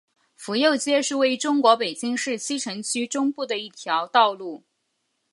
[0.35, 4.63] 府右街是位于中国北京市西城区中部的一条道路。